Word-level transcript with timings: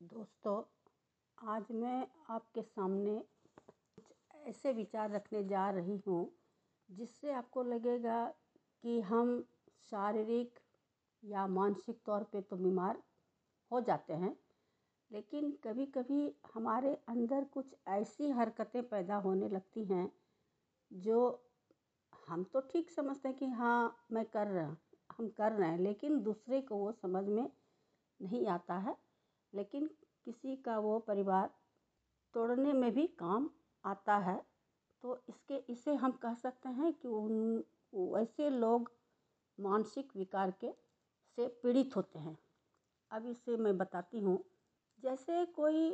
दोस्तों, 0.00 0.62
आज 1.38 1.70
मैं 1.72 2.06
आपके 2.30 2.62
सामने 2.62 3.18
कुछ 3.96 4.12
ऐसे 4.48 4.72
विचार 4.72 5.10
रखने 5.10 5.42
जा 5.44 5.68
रही 5.70 5.96
हूँ, 6.06 6.30
जिससे 6.90 7.32
आपको 7.32 7.62
लगेगा 7.62 8.24
कि 8.84 9.00
हम 9.00 9.40
शारीरिक 9.90 10.58
या 11.22 11.46
मानसिक 11.46 12.02
तौर 12.06 12.22
पे 12.22 12.40
तो 12.40 12.56
बीमार 12.56 13.02
हो 13.70 13.80
जाते 13.80 14.12
हैं, 14.12 14.36
लेकिन 15.10 15.50
कभी 15.64 15.86
कभी 15.86 16.34
हमारे 16.54 16.94
अंदर 17.08 17.44
कुछ 17.44 17.74
ऐसी 17.88 18.30
हरकतें 18.30 18.82
पैदा 18.88 19.16
होने 19.16 19.48
लगती 19.48 19.84
हैं, 19.84 20.10
जो 20.90 21.48
हम 22.28 22.44
तो 22.44 22.60
ठीक 22.60 22.90
समझते 22.90 23.28
हैं 23.28 23.36
कि 23.38 23.46
हाँ 23.46 24.06
मैं 24.12 24.24
कर 24.24 24.46
रहा, 24.46 24.76
हम 25.18 25.28
कर 25.28 25.52
रहे 25.52 25.70
हैं, 25.70 25.78
लेकिन 25.78 26.20
दूसरे 26.20 26.60
को 26.60 26.76
वो 26.76 26.92
समझ 26.92 27.24
में 27.24 27.50
नहीं 28.20 28.46
आता 28.46 28.78
है। 28.78 29.05
लेकिन 29.56 29.90
किसी 30.26 30.56
का 30.56 30.78
वो 30.78 30.98
परिवार 30.98 31.50
तोड़ने 32.34 32.72
में 32.72 32.92
भी 32.94 33.06
काम 33.18 33.48
आता 33.84 34.16
है 34.18 34.40
तो 35.04 35.18
इसके, 35.28 35.56
इसे 35.72 35.94
हम 35.94 36.12
कह 36.22 36.34
सकते 36.34 36.68
हैं 36.68 36.92
कि 36.92 37.08
उन, 37.08 37.62
वैसे 37.92 38.50
लोग 38.50 38.90
मानसिक 39.58 40.16
विकार 40.16 40.50
के 40.60 40.72
से 41.38 41.46
पीड़ित 41.62 41.96
होते 41.96 42.18
हैं। 42.18 42.36
अब 43.10 43.26
इसे 43.26 43.56
मैं 43.56 43.76
बताती 43.78 44.20
हूँ। 44.20 44.38
जैसे 45.02 45.44
कोई 45.56 45.90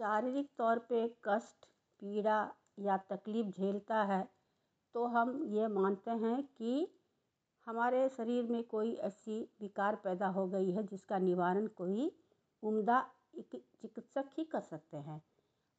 शारीरिक 0.00 0.48
तौर 0.58 0.78
पे 0.78 1.06
कष्ट, 1.24 1.66
पीड़ा 2.02 2.38
या 2.78 2.96
तकलीफ़ 3.10 3.46
झेलता 3.50 4.02
है 4.04 4.22
तो 4.94 5.04
हम 5.06 5.42
ये 5.46 5.66
मानते 5.68 6.10
हैं 6.10 6.42
कि 6.58 6.88
हमारे 7.66 8.08
शरीर 8.08 8.44
में 8.44 8.62
कोई 8.64 8.92
ऐसी 9.02 9.40
विकार 9.60 9.96
पैदा 9.96 10.26
हो 10.28 10.46
गई 10.46 10.70
है 10.70 10.82
जिसका 10.82 11.18
निवारण 11.18 11.66
कोई 11.76 12.10
उम्दा 12.62 13.00
चिकित्सक 13.34 14.30
ही 14.38 14.44
कर 14.44 14.60
सकते 14.60 14.96
हैं। 14.96 15.22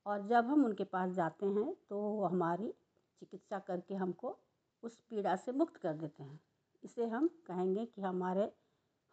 और 0.05 0.25
जब 0.27 0.45
हम 0.45 0.65
उनके 0.65 0.83
पास 0.83 1.11
जाते 1.11 1.45
हैं 1.45 1.73
तो 1.89 1.99
वो 1.99 2.25
हमारी 2.25 2.73
चिकित्सा 3.21 3.59
करके 3.59 3.95
हमको 3.95 4.37
उस 4.83 4.99
पीड़ा 5.09 5.35
से 5.35 5.51
मुक्त 5.51 5.77
कर 5.77 5.93
देते 5.93 6.23
हैं। 6.23 6.39
इसे 6.83 7.05
हम 7.05 7.27
कहेंगे 7.47 7.85
कि 7.85 8.01
हमारे, 8.01 8.51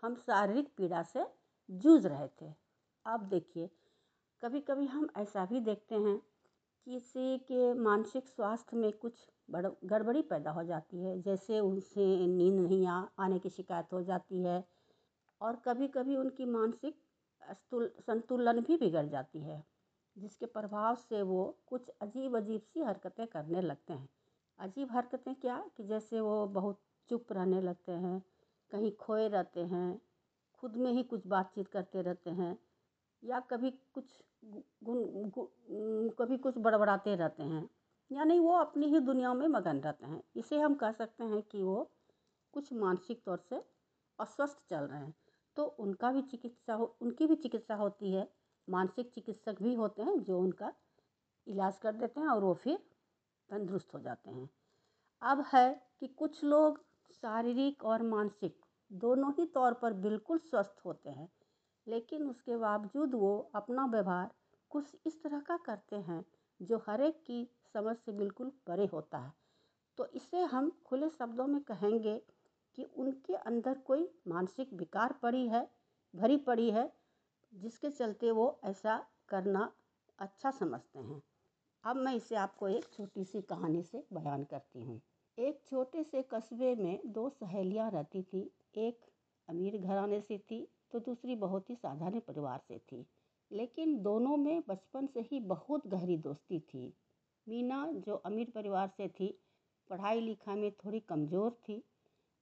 हम 0.02 0.14
शारीरिक 0.16 0.68
पीड़ा 0.76 1.02
से 1.02 1.24
जूझ 1.68 2.06
रहे 2.06 2.28
थे। 2.40 2.52
अब 3.04 3.24
देखिए 3.24 3.70
कभी 4.42 4.60
कभी 4.60 4.86
हम 4.86 5.08
ऐसा 5.16 5.44
भी 5.46 5.60
देखते 5.60 5.94
हैं 5.94 6.18
किसी 6.86 7.38
के 7.38 7.72
मानसिक 7.74 8.28
स्वास्थ्य 8.28 8.76
में 8.76 8.92
कुछ 8.92 9.28
बड़, 9.50 9.66
गड़बड़ी 9.84 10.22
पैदा 10.22 10.50
हो 10.50 10.62
जाती 10.64 11.02
है, 11.04 11.20
जैसे 11.22 11.60
उनसे 11.60 12.26
नींद 12.26 12.60
नहीं 12.60 12.86
आ, 12.86 13.04
आने 13.18 13.38
की 13.38 13.50
शिकायत 13.50 13.92
हो 13.92 14.02
जाती 14.02 14.42
है। 14.42 14.64
और 15.40 15.56
कभी 15.56 15.88
कभी 15.88 16.16
उनकी 16.16 16.44
मानसिक 16.44 17.00
संतुलन 17.42 18.60
भी 18.60 18.76
बिगड़ 18.76 19.06
जाती 19.06 19.40
है, 19.40 19.64
जिसके 20.16 20.46
प्रभाव 20.46 20.94
से 20.96 21.22
वो 21.22 21.56
कुछ 21.66 21.88
अजीब 21.88 22.36
अजीब 22.36 22.60
सी 22.62 22.82
हरकतें 22.82 23.26
करने 23.26 23.60
लगते 23.60 23.92
हैं। 23.92 24.08
अजीब 24.58 24.92
हरकतें 24.92 25.34
क्या? 25.34 25.58
कि 25.76 25.84
जैसे 25.84 26.20
वो 26.20 26.46
बहुत 26.46 26.80
चुप 27.10 27.32
रहने 27.32 27.60
लगते 27.60 27.92
हैं, 27.92 28.22
कहीं 28.70 28.92
खोए 28.92 29.28
रहते 29.28 29.64
हैं, 29.64 30.00
खुद 30.54 30.76
में 30.76 30.90
ही 30.92 31.02
कुछ 31.02 31.26
बातचीत 31.26 31.68
करते 31.68 32.02
रहते 32.02 32.30
हैं, 32.30 32.58
या 33.22 33.40
कभी 33.40 33.70
कुछ 33.70 34.22
गुन 34.44 35.30
कभी 36.18 36.36
कुछ 36.36 36.58
बड़बड़ाते 36.58 37.14
रहते 37.16 37.42
हैं, 37.42 37.68
यानी 38.10 38.38
वो 38.38 38.52
अपनी 38.52 38.86
ही 38.86 39.00
दुनिया 39.00 39.34
में 39.34 39.46
मगन 39.48 39.80
रहते 39.80 40.06
हैं। 40.06 40.22
इसे 40.36 40.58
हम 40.58 40.74
कह 40.74 40.92
सकते 40.92 41.24
हैं 41.24 41.42
कि 41.42 41.62
वो 41.62 41.90
कुछ 42.54 42.72
मानसिक 42.72 43.22
तौर 43.24 43.38
से 43.38 43.62
अस्वस्थ 44.18 44.58
चल 44.70 44.84
रहे 44.84 45.00
हैं। 45.00 45.14
तो 45.56 45.64
उनका 45.64 46.10
भी 46.12 46.22
चिकित्सा 46.22 46.74
हो, 46.74 46.96
उनकी 47.00 47.26
भी 47.26 47.36
चिकित्सा 47.36 47.74
होती 47.74 48.12
है। 48.12 48.28
मानसिक 48.68 49.10
चिकित्सक 49.14 49.62
भी 49.62 49.74
होते 49.74 50.02
हैं 50.02 50.18
जो 50.22 50.38
उनका 50.38 50.72
इलाज 51.46 51.78
कर 51.78 51.92
देते 51.92 52.20
हैं 52.20 52.28
और 52.28 52.44
वो 52.44 52.54
फिर 52.54 52.76
तंदुरुस्त 53.50 53.94
हो 53.94 54.00
जाते 54.00 54.30
हैं। 54.30 54.48
अब 55.22 55.44
है 55.54 55.68
कि 56.00 56.06
कुछ 56.08 56.42
लोग 56.44 56.84
शारीरिक 57.12 57.84
और 57.84 58.02
मानसिक 58.02 58.64
दोनों 58.90 59.32
ही 59.32 59.46
तौर 59.46 59.74
पर 59.74 59.92
बिल्कुल 59.92 60.38
स्वस्थ 60.38 60.80
होते 60.84 61.10
हैं, 61.10 61.28
लेकिन 61.86 62.22
उसके 62.22 62.56
बावजूद 62.56 63.14
वो 63.14 63.38
अपना 63.54 63.86
व्यवहार 63.86 64.30
कुछ 64.70 64.96
इस 65.06 65.22
तरह 65.22 65.40
का 65.40 65.56
करते 65.56 65.96
हैं 65.96 66.24
जो 66.60 66.82
हर 66.88 67.00
एक 67.00 67.22
की 67.26 67.48
समझ 67.74 67.96
से 67.96 68.12
बिल्कुल 68.12 68.52
परे 68.66 68.86
होता 68.86 69.18
है। 69.18 69.32
तो 69.98 70.06
इसे 70.14 70.42
हम 70.44 70.70
खुले 70.86 71.08
शब्दों 71.08 71.46
में 71.46 71.60
कहेंगे 71.62 72.20
कि 72.78 72.84
उनके 72.96 73.34
अंदर 73.34 73.78
कोई 73.78 74.08
मानसिक 74.28 74.72
विकार 74.72 75.12
पड़ी 75.12 75.46
है, 75.48 75.66
भरी 76.14 76.36
पड़ी 76.36 76.70
है, 76.70 76.90
जिसके 77.52 77.90
चलते 77.90 78.30
वो 78.30 78.60
ऐसा 78.64 79.04
करना 79.28 79.70
अच्छा 80.18 80.50
समझते 80.50 80.98
हैं। 80.98 81.22
अब 81.84 81.96
मैं 81.96 82.14
इसे 82.14 82.36
आपको 82.36 82.68
एक 82.68 82.84
छोटी 82.92 83.24
सी 83.24 83.40
कहानी 83.42 83.82
से 83.82 84.04
बयान 84.12 84.44
करती 84.44 84.82
हूँ। 84.82 85.00
एक 85.38 85.60
छोटे 85.66 86.02
से 86.04 86.22
कस्बे 86.22 86.74
में 86.74 87.00
दो 87.06 87.28
सहेलियाँ 87.28 87.90
रहती 87.90 88.22
थी। 88.22 88.50
एक 88.78 89.00
अमीर 89.48 89.78
घराने 89.78 90.20
से 90.20 90.38
थी 90.38 90.66
तो 90.92 91.00
दूसरी 91.00 91.34
बहुत 91.34 91.70
ही 91.70 91.74
साधारण 91.76 92.20
परिवार 92.20 92.60
से 92.68 92.78
थी। 92.78 93.04
लेकिन 93.50 93.96
दोनों 94.02 94.36
में 94.36 94.62
बचपन 94.68 95.06
से 95.06 95.20
ही 95.20 95.40
बहुत 95.40 95.86
गहरी 95.86 96.16
दोस्ती 96.16 96.60
थी। 96.60 96.92
मीना, 97.46 97.86
जो 97.92 98.14
अमीर 98.14 98.50
परिवार 98.54 98.88
से 98.88 99.08
थी 99.08 99.28
पढ़ाई 99.90 100.20
लिखाई 100.20 100.56
में 100.56 100.70
थोड़ी 100.74 101.00
कमज़ोर 101.00 101.50
थी 101.68 101.82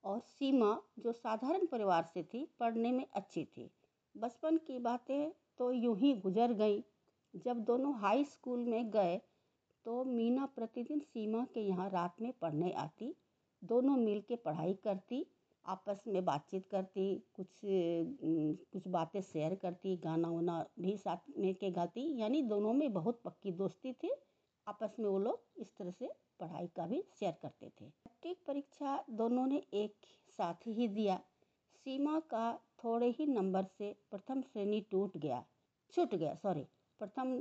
और 0.04 0.20
सीमा, 0.20 0.76
जो 0.98 1.12
साधारण 1.12 1.66
परिवार 1.66 2.04
से 2.04 2.22
थी, 2.24 2.44
पढ़ने 2.60 2.92
में 2.92 3.06
अच्छी 3.12 3.44
थी। 3.46 3.70
बचपन 4.14 4.56
की 4.56 4.78
बातें 4.78 5.30
तो 5.58 5.70
यूँ 5.72 5.96
ही 5.98 6.12
गुजर 6.16 6.52
गई। 6.54 6.82
जब 7.34 7.64
दोनों 7.64 7.94
हाई 7.94 8.24
स्कूल 8.24 8.64
में 8.64 8.90
गए 8.90 9.20
तो 9.86 10.02
मीना 10.06 10.46
प्रतिदिन 10.46 10.98
सीमा 11.00 11.44
के 11.54 11.60
यहाँ 11.60 11.88
रात 11.90 12.20
में 12.20 12.32
पढ़ने 12.32 12.70
आती, 12.72 13.14
दोनों 13.62 13.96
मिल 13.96 14.20
के 14.20 14.36
पढ़ाई 14.36 14.74
करती, 14.74 15.26
आपस 15.66 16.02
में 16.06 16.24
बातचीत 16.24 16.66
करती, 16.70 17.04
कुछ 17.34 17.60
कुछ 18.72 18.88
बातें 18.88 19.20
शेयर 19.22 19.54
करती, 19.54 19.96
गाना 19.96 20.28
वाना 20.30 20.64
भी 20.80 20.96
साथ 20.96 21.30
में 21.38 21.54
के 21.54 21.70
गाती, 21.70 22.06
यानी 22.20 22.42
दोनों 22.42 22.72
में 22.72 22.92
बहुत 22.92 23.20
पक्की 23.24 23.52
दोस्ती 23.52 23.92
थी। 23.92 24.14
आपस 24.66 24.96
में 25.00 25.08
वो 25.08 25.18
लोग 25.18 25.60
इस 25.60 25.74
तरह 25.76 25.90
से 25.90 26.10
पढ़ाई 26.40 26.66
का 26.66 26.86
भी 26.86 27.02
शेयर 27.20 27.34
करते 27.42 27.70
थे। 27.70 27.84
मैट्रिक 27.86 28.38
परीक्षा 28.46 29.02
दोनों 29.10 29.46
ने 29.46 29.62
एक 29.74 30.06
साथ 30.38 30.66
ही 30.66 30.88
दिया। 30.88 31.20
सीमा 31.86 32.18
का 32.20 32.52
थोड़े 32.84 33.08
ही 33.08 33.26
नंबर 33.26 33.64
से 33.78 33.94
प्रथम 34.10 34.42
श्रेणी 34.42 34.80
टूट 34.90 35.16
गया। 35.16 35.44
छूट 35.92 36.14
गया 36.14 36.34
सॉरी 36.34 36.66
प्रथम 37.00 37.36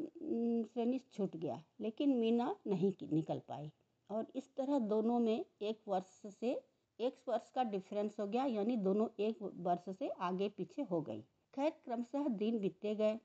श्रेणी 0.66 1.00
छूट 1.14 1.36
गया, 1.36 1.62
लेकिन 1.82 2.16
मीना 2.18 2.56
नहीं 2.68 2.92
निकल 3.14 3.40
पाई। 3.40 3.72
और 4.10 4.28
इस 4.36 4.56
तरह 4.56 4.80
दोनों 4.80 5.20
में 5.20 5.46
एक 5.62 5.82
वर्ष 5.88 6.22
से, 6.32 6.52
एक 7.00 7.20
वर्ष 7.28 7.50
का 7.50 7.64
डिफरेंस 7.64 8.20
हो 8.20 8.28
गया, 8.28 8.46
यानी 8.46 8.76
दोनों 8.78 9.08
एक 9.20 9.42
वर्ष 9.42 9.96
से 9.98 10.10
आगे 10.10 10.50
पीछे 10.50 10.82
हो 10.82 11.02
गई। 11.02 11.22
खैर, 11.54 11.70
क्रमशः 11.86 12.28
दिन 12.28 12.60
बीतते 12.60 12.96
गए। 12.96 13.20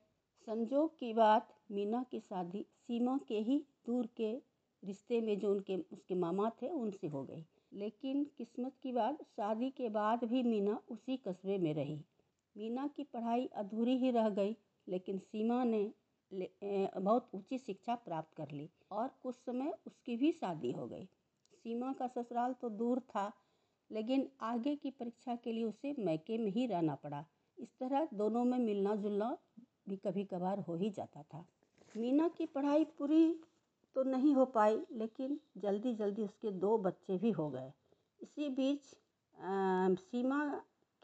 संजोग 0.47 0.97
की 0.99 1.13
बात 1.13 1.53
मीना 1.71 2.03
की 2.03 2.19
शादी 2.19 2.65
सीमा 2.77 3.17
के 3.27 3.39
ही 3.39 3.57
दूर 3.85 4.07
के 4.17 4.31
रिश्ते 4.83 5.19
में 5.21 5.37
जो 5.39 5.51
उनके 5.51 5.75
उसके 5.93 6.15
मामा 6.15 6.49
थे 6.61 6.69
उनसे 6.69 7.07
हो 7.07 7.23
गई। 7.23 7.45
लेकिन 7.73 8.23
किस्मत 8.37 8.75
की 8.83 8.91
बात 8.91 9.23
शादी 9.25 9.69
के 9.69 9.89
बाद 9.89 10.23
भी 10.23 10.43
मीना 10.43 10.79
उसी 10.89 11.17
कस्बे 11.17 11.57
में 11.57 11.73
रही। 11.73 11.99
मीना 12.55 12.87
की 12.87 13.03
पढ़ाई 13.03 13.45
अधूरी 13.55 13.97
ही 13.97 14.11
रह 14.11 14.29
गई 14.29 14.55
लेकिन 14.87 15.17
सीमा 15.19 15.63
ने 15.63 15.81
ले, 16.31 16.49
बहुत 16.97 17.29
ऊँची 17.35 17.57
शिक्षा 17.57 17.95
प्राप्त 17.95 18.35
कर 18.37 18.51
ली 18.51 18.69
और 18.91 19.07
कुछ 19.23 19.35
समय 19.35 19.73
उसकी 19.87 20.15
भी 20.17 20.31
शादी 20.31 20.71
हो 20.71 20.87
गई। 20.87 21.05
सीमा 21.55 21.91
का 21.93 22.07
ससुराल 22.07 22.53
तो 22.53 22.69
दूर 22.69 22.99
था 22.99 23.31
लेकिन 23.91 24.27
आगे 24.41 24.75
की 24.75 24.89
परीक्षा 24.91 25.35
के 25.35 25.51
लिए 25.51 25.63
उसे 25.63 25.93
मैके 25.99 26.37
में 26.37 26.51
ही 26.51 26.65
रहना 26.65 26.95
पड़ा। 26.95 27.23
इस 27.57 27.69
तरह 27.79 28.07
दोनों 28.13 28.43
में 28.45 28.57
मिलना 28.57 28.95
जुलना 28.95 29.37
भी 29.89 29.95
कभी 29.97 30.23
कभार 30.23 30.59
हो 30.59 30.75
ही 30.75 30.89
जाता 30.89 31.23
था। 31.23 31.45
मीना 31.97 32.27
की 32.27 32.45
पढ़ाई 32.45 32.83
पूरी 32.97 33.39
तो 33.99 34.03
नहीं 34.03 34.33
हो 34.33 34.43
पाई, 34.45 34.75
लेकिन 34.93 35.39
जल्दी 35.57 35.93
जल्दी 35.93 36.23
उसके 36.23 36.51
दो 36.59 36.77
बच्चे 36.77 37.17
भी 37.17 37.31
हो 37.31 37.49
गए। 37.49 37.71
इसी 38.21 38.49
बीच 38.49 38.81
सीमा 39.99 40.39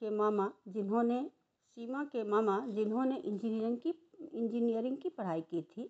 के 0.01 0.09
मामा 0.09 0.49
जिन्होंने, 0.67 1.19
सीमा 1.77 2.03
के 2.05 2.23
मामा 2.23 2.59
जिन्होंने 2.69 3.17
इंजीनियरिंग 3.17 3.77
की 3.77 3.93
इंजीनियरिंग 4.33 4.97
की 4.97 5.09
पढ़ाई 5.09 5.41
की 5.41 5.61
थी, 5.63 5.89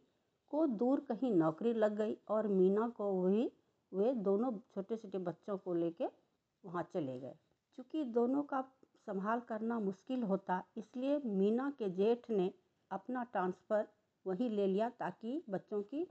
को 0.51 0.65
दूर 0.67 0.99
कहीं 1.09 1.31
नौकरी 1.33 1.73
लग 1.75 1.97
गई 1.97 2.17
और 2.29 2.47
मीना 2.47 2.87
को 2.89 3.11
वही 3.13 3.49
वे 3.91 4.13
दोनों 4.23 4.51
छोटे 4.73 4.95
छोटे 4.95 5.17
बच्चों 5.21 5.57
को 5.57 5.73
लेके 5.75 6.05
वहाँ 6.63 6.83
चले 6.93 7.19
गए। 7.19 7.35
चूँकि 7.77 8.03
दोनों 8.11 8.43
का 8.43 8.61
संभाल 9.07 9.39
करना 9.49 9.79
मुश्किल 9.81 10.23
होता, 10.23 10.63
इसलिए 10.77 11.21
मीना 11.25 11.69
के 11.79 11.89
जेठ 11.93 12.29
ने 12.31 12.51
अपना 12.91 13.23
ट्रांसफ़र 13.23 13.87
वहीं 14.25 14.49
ले 14.49 14.67
लिया 14.67 14.89
ताकि 14.99 15.41
बच्चों 15.49 15.81
की 15.83 16.07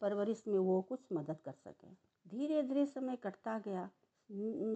परवरिश 0.00 0.42
में 0.48 0.58
वो 0.58 0.80
कुछ 0.82 1.12
मदद 1.12 1.36
कर 1.44 1.52
सके। 1.54 1.88
धीरे 2.26 2.62
धीरे 2.62 2.86
समय 2.86 3.16
कटता 3.16 3.58
गया। 3.58 3.88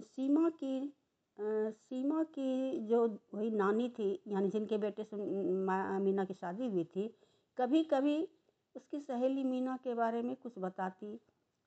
सीमा 0.01 0.49
की 0.53 0.93
सीमा 1.37 2.23
की 2.33 2.79
जो 2.87 3.05
वही 3.33 3.49
नानी 3.51 3.87
थी, 3.89 4.11
यानी 4.27 4.49
जिनके 4.49 4.77
बेटे 4.77 5.03
से 5.03 5.15
मीना 5.15 6.25
की 6.25 6.33
शादी 6.33 6.67
हुई 6.67 6.83
थी 6.85 7.07
कभी 7.57 7.83
कभी 7.83 8.17
उसकी 8.75 8.99
सहेली 8.99 9.43
मीना 9.43 9.77
के 9.77 9.93
बारे 9.93 10.21
में 10.21 10.35
कुछ 10.35 10.53
बताती, 10.59 11.19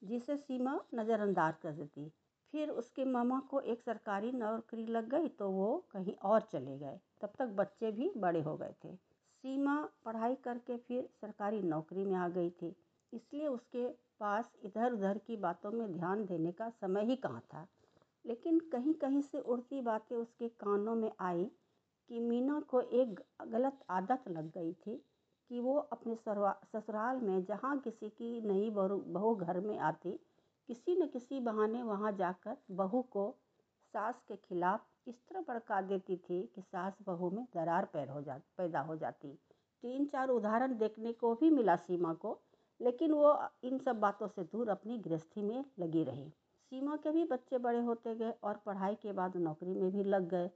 जिसे 0.03 0.37
सीमा 0.37 0.79
नज़रअंदाज 0.95 1.59
कर 1.59 1.73
देती। 1.73 2.09
फिर 2.55 2.71
उसके 2.73 3.05
मामा 3.05 3.39
को 3.51 3.61
एक 3.63 3.83
सरकारी 3.83 4.33
नौकरी 4.33 4.87
लग 4.87 5.09
गई 5.11 5.29
तो 5.31 5.51
वो 5.51 5.77
कहीं 5.91 6.15
और 6.25 6.41
चले 6.53 6.79
गए। 6.79 6.99
तब 7.23 7.33
तक 7.39 7.47
बच्चे 7.57 7.91
भी 7.93 8.11
बड़े 8.17 8.41
हो 8.41 8.57
गए 8.57 8.75
थे। 8.85 8.95
सीमा 8.95 9.77
पढ़ाई 10.05 10.35
करके 10.45 10.77
फिर 10.79 11.09
सरकारी 11.21 11.63
नौकरी 11.65 12.05
में 12.05 12.17
आ 12.17 12.29
गई 12.31 12.51
थी। 12.53 12.75
इसलिए 13.17 13.47
उसके 13.47 13.87
पास 14.21 14.53
इधर 14.65 14.93
उधर 14.93 15.19
की 15.19 15.37
बातों 15.37 15.71
में 15.71 15.93
ध्यान 15.93 16.25
देने 16.27 16.53
का 16.53 16.69
समय 16.71 17.05
ही 17.05 17.17
कहाँ 17.17 17.41
था। 17.55 17.67
लेकिन 18.25 18.59
कहीं 18.73 18.95
कहीं 18.95 19.21
से 19.23 19.41
उड़ती 19.41 19.81
बातें 19.83 20.17
उसके 20.17 20.49
कानों 20.61 20.95
में 20.95 21.11
आई 21.21 21.45
कि 22.11 22.21
मीना 22.21 22.61
को 22.61 22.81
एक 23.01 23.21
गलत 23.47 23.85
आदत 23.91 24.29
लग 24.29 24.51
गई 24.53 24.73
थी 24.87 24.97
कि 25.51 25.61
वो 25.61 25.77
अपने 25.93 26.15
ससुराल 26.17 27.21
में 27.21 27.45
जहाँ 27.45 27.79
किसी 27.79 28.09
की 28.11 28.41
नई 28.43 28.71
बहू 28.71 29.35
घर 29.35 29.61
में 29.61 29.79
आती, 29.81 30.13
किसी 30.69 30.97
न 30.97 31.07
किसी 31.07 31.41
बहाने 31.41 31.83
वहाँ 31.83 32.13
जाकर 32.13 32.57
बहू 32.73 33.03
को 33.13 33.31
सास 33.95 34.23
के 34.29 34.37
खिलाफ 34.39 34.87
इस 35.07 35.21
तरह 35.29 35.41
भड़का 35.49 35.81
देती 35.83 36.17
थी 36.19 36.43
कि 36.55 36.63
सास 36.63 36.99
बहू 37.07 37.31
में 37.31 37.45
दरार 37.55 37.85
पैर 37.85 38.09
हो 38.09 38.23
जा, 38.23 38.41
पैदा 38.59 38.81
हो 38.81 38.97
जाती। 38.97 39.29
तीन 39.83 40.07
चार 40.07 40.29
उदाहरण 40.29 40.77
देखने 40.79 41.13
को 41.13 41.35
भी 41.35 41.51
मिला 41.51 41.77
सीमा 41.77 42.13
को 42.15 42.39
लेकिन 42.81 43.13
वो 43.13 43.39
इन 43.65 43.79
सब 43.79 44.01
बातों 44.01 44.29
से 44.29 44.43
दूर 44.43 44.69
अपनी 44.69 44.99
गृहस्थी 44.99 45.43
में 45.43 45.65
लगी 45.79 46.05
रही। 46.05 46.29
सीमा 46.73 46.97
के 46.97 47.11
भी 47.11 47.25
बच्चे 47.25 47.59
बड़े 47.59 47.81
होते 47.81 48.15
गए 48.15 48.33
और 48.45 48.61
पढ़ाई 48.67 48.95
के 48.95 49.13
बाद 49.13 49.37
नौकरी 49.37 49.75
में 49.75 49.91
भी 49.93 50.05
लग 50.05 50.29
गए। 50.29 50.51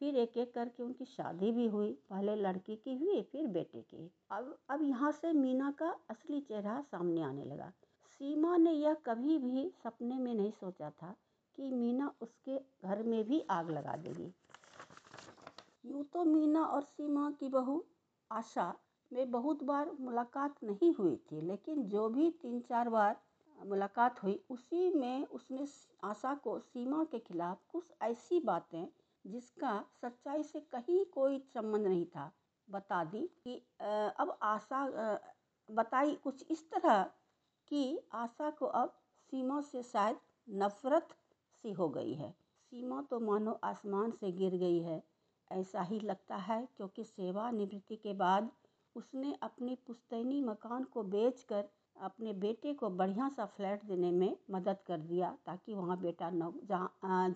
फिर 0.00 0.16
एक 0.16 0.36
एक 0.36 0.52
करके 0.54 0.82
उनकी 0.82 1.04
शादी 1.04 1.50
भी 1.52 1.66
हुई, 1.66 1.90
पहले 2.10 2.34
लड़की 2.36 2.76
की 2.76 2.94
हुई, 2.94 3.22
फिर 3.22 3.46
बेटे 3.46 3.80
की। 3.80 4.10
अब 4.30 4.56
अब 4.70 4.82
यहाँ 4.82 5.12
से 5.12 5.32
मीना 5.32 5.70
का 5.70 5.88
असली 6.10 6.40
चेहरा 6.40 6.80
सामने 6.82 7.22
आने 7.22 7.44
लगा। 7.44 7.72
सीमा 8.20 8.56
ने 8.56 8.72
यह 8.72 8.94
कभी 9.06 9.38
भी 9.38 9.68
सपने 9.84 10.18
में 10.18 10.34
नहीं 10.34 10.50
सोचा 10.50 10.90
था 10.92 11.14
कि 11.58 11.70
मीना 11.70 12.12
उसके 12.20 12.58
घर 12.84 13.02
में 13.02 13.24
भी 13.24 13.40
आग 13.50 13.70
लगा 13.70 13.96
देगी। 13.96 14.32
यूँ 15.86 16.04
तो 16.04 16.24
मीना 16.24 16.64
और 16.64 16.82
सीमा 16.82 17.30
की 17.30 17.48
बहू 17.48 17.82
आशा 18.30 18.72
में 19.12 19.30
बहुत 19.30 19.62
बार 19.64 19.90
मुलाकात 20.00 20.62
नहीं 20.64 20.92
हुई 20.94 21.16
थी, 21.16 21.40
लेकिन 21.40 21.82
जो 21.88 22.08
भी 22.08 22.30
तीन 22.42 22.60
चार 22.60 22.88
बार 22.88 23.16
मुलाकात 23.58 24.22
हुई, 24.22 24.40
उसी 24.50 24.90
में 24.90 25.26
उसने 25.26 25.66
आशा 26.04 26.34
को 26.34 26.58
सीमा 26.60 27.04
के 27.04 27.18
खिलाफ 27.18 27.58
कुछ 27.68 27.92
ऐसी 28.02 28.40
बातें 28.40 28.86
जिसका 29.24 29.80
सच्चाई 30.02 30.42
से 30.42 30.60
कहीं 30.72 31.04
कोई 31.12 31.38
संबंध 31.54 31.86
नहीं 31.86 32.04
था, 32.06 32.30
बता 32.68 33.02
दी 33.04 33.28
कि 33.44 33.54
अब 33.80 34.36
आशा 34.42 34.86
बताई 35.68 36.14
कुछ 36.14 36.44
इस 36.50 36.68
तरह 36.70 37.02
कि 37.70 37.98
आशा 38.14 38.50
को 38.50 38.66
अब 38.66 38.94
सीमा 39.32 39.60
से 39.62 39.82
शायद 39.82 40.16
नफरत 40.48 41.14
सी 41.64 41.72
हो 41.72 41.88
गई 41.88 42.12
है। 42.14 42.30
सीमा 42.72 43.00
तो 43.02 43.20
मानो 43.20 43.58
आसमान 43.64 44.10
से 44.10 44.32
गिर 44.32 44.56
गई 44.56 44.80
है, 44.80 45.02
ऐसा 45.50 45.82
ही 45.82 46.00
लगता 46.00 46.36
है 46.38 46.66
क्योंकि 46.76 47.04
सेवानिवृत्ति 47.04 47.96
के 47.96 48.12
बाद 48.14 48.50
उसने 48.96 49.34
अपनी 49.42 49.74
पुश्तैनी 49.86 50.40
मकान 50.40 50.84
को 50.84 51.02
बेचकर 51.02 51.64
अपने 51.96 52.32
बेटे 52.32 52.72
को 52.74 52.88
बढ़िया 52.90 53.28
सा 53.28 53.44
फ्लैट 53.46 53.84
देने 53.84 54.10
में 54.10 54.36
मदद 54.50 54.76
कर 54.86 54.98
दिया, 55.00 55.30
ताकि 55.46 55.74
वहाँ 55.74 56.00
बेटा 56.00 56.30
नौ, 56.30 56.52
जहाँ 56.64 57.34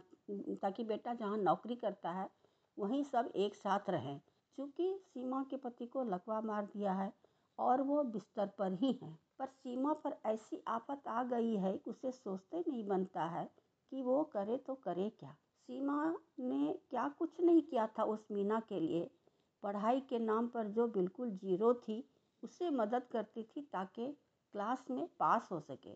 ताकि 0.62 0.84
बेटा 0.84 1.14
जहाँ 1.14 1.36
नौकरी 1.38 1.76
करता 1.76 2.10
है, 2.10 2.28
वहीं 2.76 3.02
सब 3.04 3.32
एक 3.36 3.54
साथ 3.54 3.90
रहें। 3.90 4.20
चूँकि 4.58 4.98
सीमा 5.04 5.42
के 5.50 5.56
पति 5.56 5.86
को 5.86 6.02
लकवा 6.04 6.40
मार 6.40 6.64
दिया 6.66 6.92
है 6.92 7.12
और 7.58 7.82
वो 7.82 8.02
बिस्तर 8.04 8.46
पर 8.58 8.72
ही 8.72 8.92
हैं। 9.02 9.18
पर 9.38 9.46
सीमा 9.46 9.92
पर 9.94 10.16
ऐसी 10.26 10.62
आफत 10.68 11.08
आ 11.08 11.22
गई 11.24 11.54
है 11.56 11.72
कि 11.78 11.90
उसे 11.90 12.10
सोचते 12.10 12.64
नहीं 12.68 12.86
बनता 12.88 13.24
है 13.28 13.48
कि 13.92 14.02
वो 14.02 14.22
करे 14.24 14.56
तो 14.56 14.74
करे 14.74 15.08
क्या। 15.10 15.34
सीमा 15.68 16.14
ने 16.40 16.72
क्या 16.90 17.08
कुछ 17.08 17.40
नहीं 17.40 17.62
किया 17.62 17.86
था 17.98 18.04
उस 18.04 18.26
मीना 18.30 18.60
के 18.60 18.80
लिए? 18.80 19.10
पढ़ाई 19.62 20.00
के 20.00 20.18
नाम 20.18 20.48
पर 20.48 20.66
जो 20.66 20.86
बिल्कुल 20.88 21.30
ज़ीरो 21.30 21.74
थी, 21.74 22.08
उसे 22.42 22.70
मदद 22.70 23.02
करती 23.12 23.42
थी 23.42 23.62
ताकि 23.62 24.06
क्लास 24.52 24.90
में 24.90 25.08
पास 25.18 25.48
हो 25.52 25.60
सके। 25.60 25.94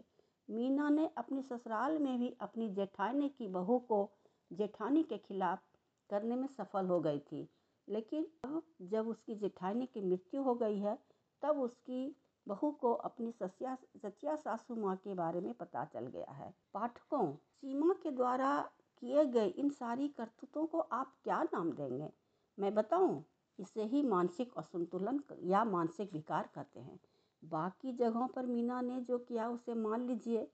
मीना 0.51 0.89
ने 0.89 1.11
अपनी 1.19 1.43
ससुराल 1.43 1.99
में 1.99 2.19
भी 2.19 2.37
अपनी 2.41 2.69
जेठानी 2.69 3.29
की 3.29 3.49
बहू 3.49 3.79
को 3.79 4.11
जेठानी 4.53 5.03
के 5.03 5.19
खिलाफ 5.19 5.63
करने 6.11 6.37
में 6.37 6.47
सफल 6.47 6.87
हो 6.87 7.01
गई 7.01 7.19
थी। 7.19 7.49
लेकिन 7.89 8.27
अब 8.45 8.63
जब 8.83 9.09
उसकी 9.09 9.35
जेठानी 9.35 9.87
की 9.87 10.01
मृत्यु 10.01 10.43
हो 10.43 10.55
गई 10.55 10.79
है, 10.79 10.99
तब 11.43 11.59
उसकी 11.59 12.17
बहू 12.49 12.71
को 12.71 12.93
अपनी 12.93 13.33
ससिया, 13.33 13.79
सचिया 13.97 14.37
सासू 14.37 14.77
माँ 14.77 14.97
के 14.97 15.15
बारे 15.15 15.41
में 15.41 15.55
पता 15.55 15.85
चल 15.85 16.07
गया 16.07 16.33
है। 16.33 16.55
पाठकों, 16.75 17.35
सीमा 17.35 17.95
के 18.03 18.11
द्वारा 18.11 18.71
किए 18.99 19.25
गए 19.25 19.47
इन 19.47 19.71
सारी 19.71 20.09
करतूतों 20.09 20.67
को 20.67 20.79
आप 20.79 21.15
क्या 21.25 21.43
नाम 21.43 21.73
देंगे? 21.73 22.11
मैं 22.59 22.75
बताऊँ? 22.75 23.25
इसे 23.63 23.85
ही 23.85 24.03
मानसिक 24.05 24.53
असंतुलन 24.57 25.21
या 25.45 25.65
मानसिक 25.67 26.13
विकार 26.13 26.49
कहते 26.55 26.81
हैं। 26.81 26.99
बाकी 27.43 27.93
जगहों 27.95 28.27
पर 28.29 28.47
मीना 28.47 28.81
ने 28.81 29.01
जो 29.03 29.19
किया 29.21 29.49
उसे 29.49 29.75
मान 29.77 30.07
लीजिए 30.07 30.47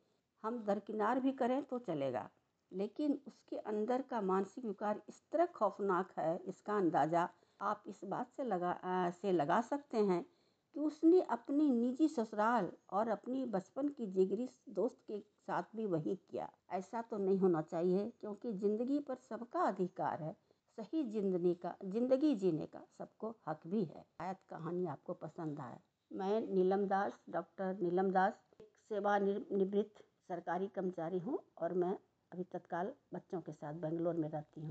हम 0.45 0.59
दरकिनार 0.65 1.21
भी 1.21 1.33
करें 1.35 1.63
तो 1.65 1.79
चलेगा। 1.81 2.29
लेकिन 2.73 3.19
उसके 3.27 3.57
अंदर 3.59 4.03
का 4.03 4.21
मानसिक 4.23 4.65
विकार 4.65 5.01
इस 5.09 5.23
तरह 5.33 5.47
खौफनाक 5.55 6.13
है 6.19 6.41
इसका 6.47 6.77
अंदाज़ा 6.77 7.29
आप 7.61 7.85
इस 7.89 8.01
बात 8.05 8.31
से 8.31 8.45
लगा 8.45 8.71
आ, 8.71 9.11
से 9.13 9.33
लगा 9.33 9.61
सकते 9.61 9.99
हैं 9.99 10.25
कि 10.75 10.81
उसने 10.81 11.21
अपनी 11.31 11.71
निजी 11.71 12.09
ससुराल 12.09 12.71
और 12.91 13.09
अपनी 13.09 13.45
बचपन 13.47 13.89
की 13.89 14.07
जिगरी 14.09 14.49
दोस्त 14.71 14.99
के 15.07 15.19
साथ 15.19 15.77
भी 15.77 15.87
वही 15.87 16.15
किया। 16.31 16.49
ऐसा 16.73 17.03
तो 17.03 17.19
नहीं 17.19 17.39
होना 17.39 17.63
चाहिए 17.63 18.13
क्योंकि 18.21 18.53
ज़िंदगी 18.55 18.99
पर 19.01 19.17
सबका 19.31 19.63
अधिकार 19.63 20.23
है। 20.23 20.37
सही 20.79 21.03
ज़िंदगी 21.05 21.53
का, 21.55 21.75
ज़िंदगी 21.85 22.35
जीने 22.35 22.67
का 22.67 22.81
सबको 22.99 23.29
हक 23.49 23.67
भी 23.67 23.83
है। 23.85 24.03
शायद 24.03 24.37
कहानी 24.51 24.87
आपको 24.87 25.15
पसंद 25.15 25.61
आए। 25.61 25.79
मैं 26.11 26.41
नीलम 26.49 26.85
दास, 26.87 27.13
डॉक्टर 27.31 27.79
नीलम 27.83 28.11
दास 28.11 28.35
सेवानिवृत्त 28.91 30.03
सरकारी 30.29 30.67
कर्मचारी 30.69 31.19
हूँ 31.19 31.39
और 31.59 31.75
मैं 31.75 31.97
अभी 32.33 32.45
तत्काल 32.53 32.93
बच्चों 33.15 33.41
के 33.41 33.53
साथ 33.53 33.75
बेंगलोर 33.83 34.15
में 34.15 34.29
रहती 34.29 34.61
हूँ। 34.61 34.67